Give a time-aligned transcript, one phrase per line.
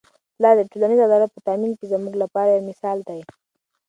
[0.35, 3.21] پلار د ټولنیز عدالت په تامین کي زموږ لپاره یو مثال دی.